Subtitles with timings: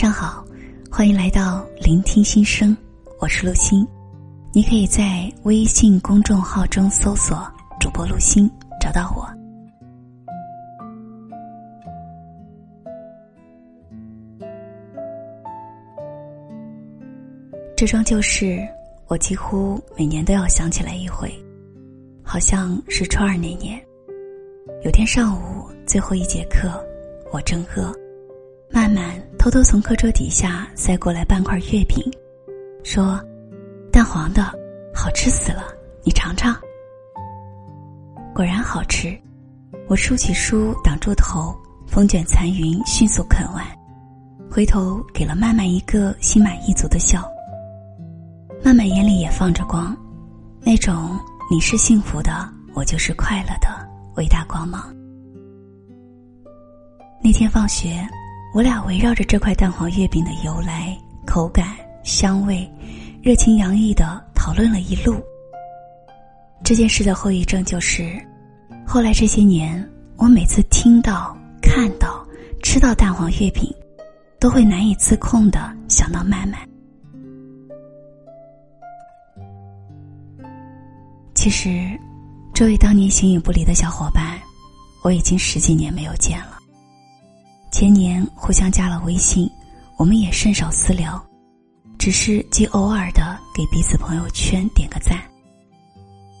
[0.00, 0.44] 上好，
[0.88, 2.76] 欢迎来到聆听心声，
[3.18, 3.84] 我是陆星。
[4.52, 7.44] 你可以在微信公众号中搜索
[7.80, 8.48] “主播陆心”，
[8.80, 9.26] 找到我。
[17.76, 18.64] 这桩旧事，
[19.08, 21.28] 我几乎每年都要想起来一回。
[22.22, 23.84] 好像是初二那年，
[24.84, 26.70] 有天上午最后一节课，
[27.32, 27.92] 我正饿，
[28.70, 32.04] 慢慢偷偷从课桌底下塞过来半块月饼，
[32.84, 33.18] 说
[33.90, 34.42] ：“蛋黄的，
[34.94, 35.62] 好吃死了，
[36.04, 36.54] 你尝尝。”
[38.36, 39.18] 果然好吃，
[39.88, 43.64] 我竖起书挡住头，风卷残云迅速啃完，
[44.50, 47.26] 回头给了曼曼一个心满意足的笑。
[48.62, 49.96] 曼曼眼里也放着光，
[50.60, 51.18] 那种。
[51.50, 53.68] 你是幸福的，我就是快乐的，
[54.16, 54.94] 伟大光芒。
[57.24, 58.06] 那天放学，
[58.58, 62.68] 我俩围绕着这块蛋黄月饼的由来、口感、香味，
[63.22, 65.22] 热情洋溢的讨论了一路。
[66.64, 68.20] 这件事的后遗症就是，
[68.84, 72.26] 后来这些年，我每次听到、看到、
[72.60, 73.72] 吃到蛋黄月饼，
[74.40, 76.66] 都会难以自控的想到麦麦。
[81.32, 81.96] 其实，
[82.52, 84.36] 这位当年形影不离的小伙伴，
[85.04, 86.57] 我已经十几年没有见了。
[87.78, 89.48] 前年互相加了微信，
[89.96, 91.24] 我们也甚少私聊，
[91.96, 95.16] 只是极偶尔的给彼此朋友圈点个赞。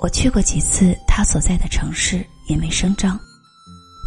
[0.00, 3.16] 我去过几次他所在的城市，也没声张，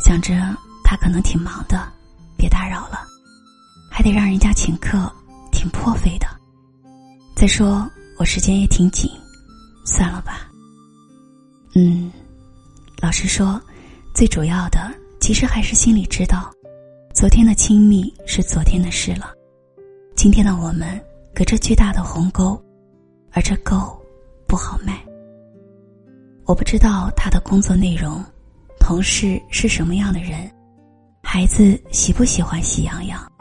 [0.05, 0.35] 想着
[0.83, 1.89] 他可能挺忙的，
[2.35, 2.99] 别打扰了，
[3.89, 5.09] 还得让人家请客，
[5.49, 6.27] 挺破费的。
[7.37, 9.09] 再说我时间也挺紧，
[9.85, 10.45] 算了吧。
[11.73, 12.11] 嗯，
[13.01, 13.61] 老实说，
[14.13, 16.51] 最主要的其实还是心里知道，
[17.13, 19.31] 昨天的亲密是昨天的事了，
[20.15, 20.99] 今天的我们
[21.31, 22.59] 隔着巨大的鸿沟，
[23.31, 23.75] 而这沟
[24.47, 24.99] 不好迈。
[26.45, 28.19] 我不知道他的工作内容，
[28.79, 30.51] 同事是什么样的人，
[31.21, 33.31] 孩子喜不喜欢喜羊羊，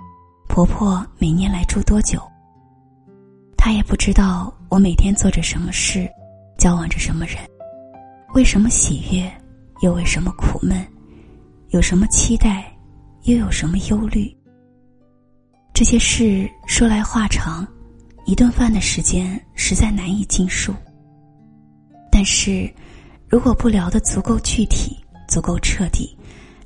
[0.51, 2.21] 婆婆每年来住多久。
[3.57, 6.07] 他也不知道我每天做着什么事，
[6.59, 7.39] 交往着什么人。
[8.35, 9.33] 为什么喜悦，
[9.81, 10.87] 又为什么苦闷？
[11.71, 12.71] 有什么期待，
[13.23, 14.35] 又有什么忧虑？
[15.73, 17.67] 这些事说来话长，
[18.25, 20.75] 一顿饭的时间实在难以尽述。
[22.11, 22.73] 但是，
[23.29, 24.97] 如果不聊得足够具体、
[25.29, 26.17] 足够彻底，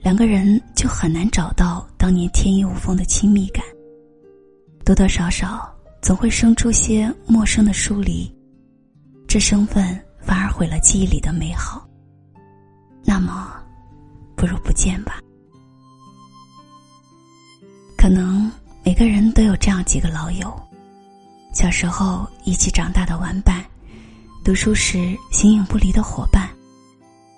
[0.02, 3.64] 两个人就很难找到当年天衣无缝的亲密感。
[4.84, 8.30] 多多少少总会生出些陌生的疏离，
[9.26, 9.98] 这生分。
[10.26, 11.88] 反而毁了记忆里的美好。
[13.04, 13.54] 那么，
[14.34, 15.20] 不如不见吧。
[18.06, 18.48] 可能
[18.84, 20.48] 每个人都有这样几个老友：
[21.52, 23.64] 小时候一起长大的玩伴，
[24.44, 26.48] 读书时形影不离的伙伴，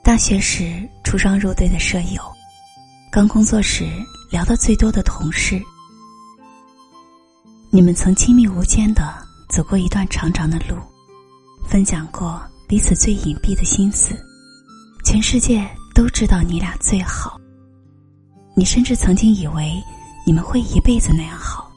[0.04, 2.22] 大学时出双入对的舍友，
[3.10, 3.88] 刚工作时
[4.30, 5.58] 聊得最多的同事。
[7.70, 9.14] 你们曾亲密无间的
[9.48, 10.76] 走过一段长长的路，
[11.66, 12.38] 分享过。
[12.68, 14.14] 彼此最隐蔽的心思，
[15.02, 17.40] 全世界都知道你俩最好。
[18.54, 19.82] 你甚至曾经以为
[20.28, 21.72] 你们会一辈子那样好，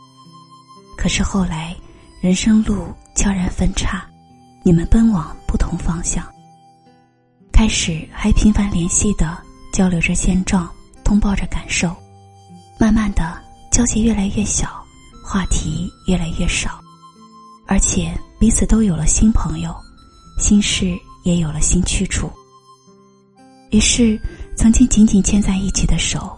[0.98, 1.74] 可是后来
[2.20, 4.06] 人生路悄然分叉，
[4.62, 6.22] 你们奔往不同方向。
[7.54, 9.42] 开始还频繁联系的
[9.72, 10.70] 交流着现状，
[11.02, 11.96] 通报着感受，
[12.78, 13.42] 慢慢的
[13.72, 14.86] 交集越来越小，
[15.24, 16.78] 话题越来越少，
[17.68, 19.74] 而且彼此都有了新朋友。
[20.40, 22.30] 心事也有了新去处。
[23.70, 24.20] 于是，
[24.58, 26.38] 曾经紧紧牵在一起的手，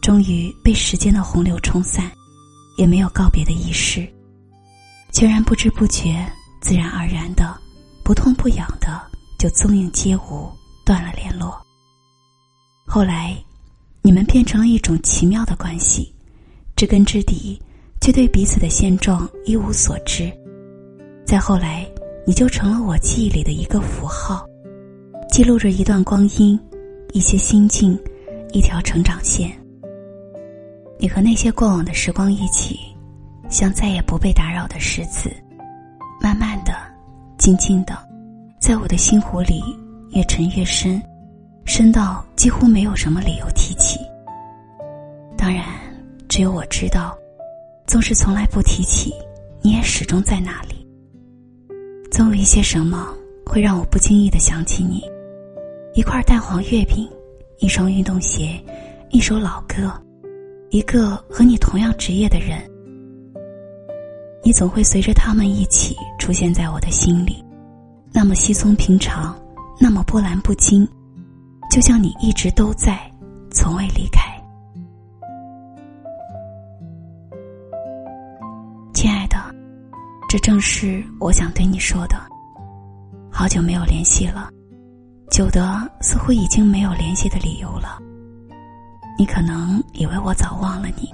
[0.00, 2.10] 终于被时间的洪流冲散，
[2.76, 4.08] 也没有告别的仪式，
[5.12, 6.26] 全然不知不觉、
[6.60, 7.56] 自然而然的、
[8.04, 9.00] 不痛不痒的，
[9.38, 10.50] 就踪影皆无，
[10.84, 11.60] 断了联络。
[12.86, 13.36] 后来，
[14.02, 16.12] 你们变成了一种奇妙的关系，
[16.76, 17.60] 知根知底，
[18.00, 20.32] 却对彼此的现状一无所知。
[21.26, 21.86] 再后来。
[22.26, 24.46] 你就成了我记忆里的一个符号，
[25.30, 26.56] 记录着一段光阴，
[27.12, 27.98] 一些心境，
[28.52, 29.50] 一条成长线。
[31.00, 32.78] 你和那些过往的时光一起，
[33.48, 35.30] 像再也不被打扰的石子，
[36.20, 36.74] 慢慢的、
[37.38, 37.96] 静静的，
[38.60, 39.62] 在我的心湖里
[40.10, 41.02] 越沉越深，
[41.64, 43.98] 深到几乎没有什么理由提起。
[45.38, 45.64] 当然，
[46.28, 47.16] 只有我知道，
[47.86, 49.10] 纵使从来不提起，
[49.62, 50.86] 你也始终在那里。
[52.12, 53.08] 总有一些什么
[53.46, 55.02] 会让我不经意的想起你，
[55.94, 57.08] 一块蛋黄月饼，
[57.56, 58.62] 一双运动鞋，
[59.08, 59.90] 一首老歌，
[60.70, 62.62] 一个和你同样职业的人，
[64.44, 67.44] 你总会随着他们一起出现在我的心里，
[68.12, 69.36] 那么稀松平常，
[69.80, 70.86] 那么波澜不惊，
[71.72, 73.00] 就像你一直都在，
[73.50, 74.30] 从未离开。
[78.94, 79.36] 亲爱的，
[80.28, 82.14] 这正是我想对你说的。
[83.28, 84.48] 好久没有联系了，
[85.32, 87.98] 久得似乎已经没有联系的理由了。
[89.18, 91.12] 你可能以为我早忘了你，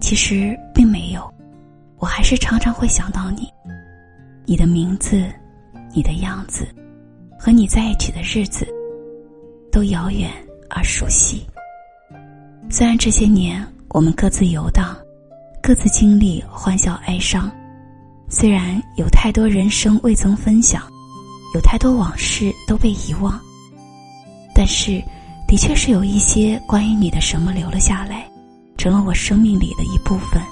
[0.00, 1.32] 其实并没有。
[1.98, 3.48] 我还是常常会想到你，
[4.44, 5.32] 你的名字，
[5.94, 6.66] 你的样子，
[7.38, 8.66] 和你在一起的日子，
[9.70, 10.30] 都遥远
[10.68, 11.46] 而熟悉。
[12.70, 14.96] 虽然这些年我们各自游荡，
[15.62, 17.50] 各自经历欢笑哀伤，
[18.28, 20.82] 虽然有太多人生未曾分享，
[21.54, 23.38] 有太多往事都被遗忘，
[24.54, 25.02] 但是，
[25.52, 28.26] 的确是有一些关于你的什么留了下来，
[28.78, 30.42] 成了我生命里的一部分。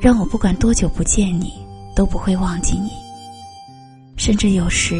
[0.00, 1.52] 让我不管多久不见你，
[1.94, 2.88] 都不会忘记你。
[4.16, 4.94] 甚至有时，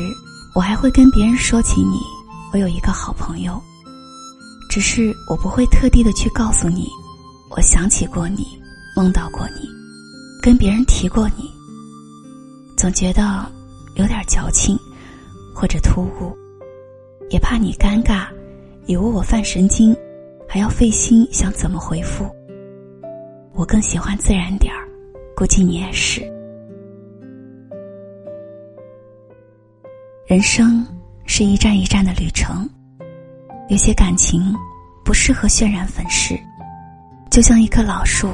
[0.55, 1.99] 我还会跟别人说起你。
[2.53, 3.59] 我有一个好朋友，
[4.69, 6.87] 只是我不会特地的去告诉你，
[7.49, 8.47] 我想起过你，
[8.95, 9.67] 梦到过你，
[10.43, 11.51] 跟别人提过你。
[12.77, 13.51] 总觉得
[13.95, 14.79] 有点矫情，
[15.55, 16.37] 或者突兀，
[17.31, 18.27] 也怕你尴尬，
[18.89, 19.95] 以为我犯神经，
[20.49, 22.25] 还要费心想怎么回复。
[23.53, 24.89] 我更喜欢自然点儿。
[25.37, 26.23] 估计你也是。
[30.27, 30.85] 人生
[31.27, 32.67] 是一站一站的旅程，
[33.69, 34.55] 有些感情
[35.05, 36.35] 不适合渲染粉饰，
[37.31, 38.27] 就像一棵老树，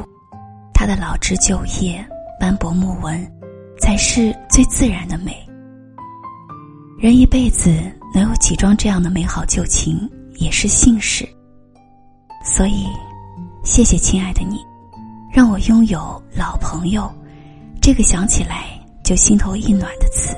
[0.72, 2.06] 它的老枝旧叶、
[2.38, 3.20] 斑驳木纹，
[3.80, 5.36] 才是最自然的美。
[6.96, 7.70] 人一辈子
[8.14, 11.28] 能有几桩这样的美好旧情，也是幸事。
[12.44, 12.86] 所以，
[13.64, 14.58] 谢谢亲爱的你。
[15.32, 17.12] 让我拥有老朋友，
[17.82, 18.66] 这个想起来
[19.02, 20.36] 就心头一暖的词。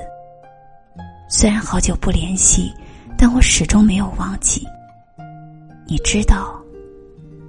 [1.29, 2.73] 虽然好久不联系，
[3.19, 4.67] 但我始终没有忘记。
[5.87, 6.59] 你知道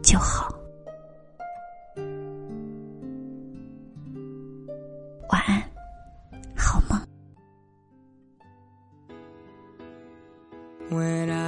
[0.03, 0.53] 就好。
[5.29, 5.63] 晚安，
[6.55, 6.99] 好梦。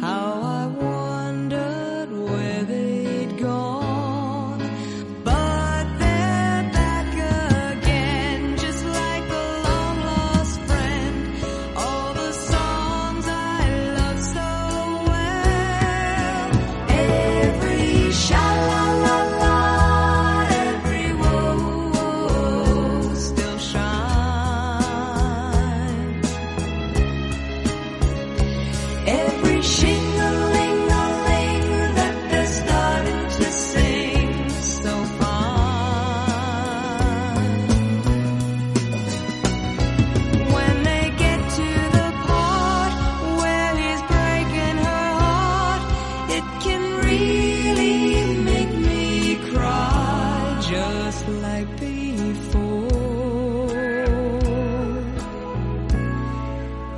[0.00, 0.97] How I wondered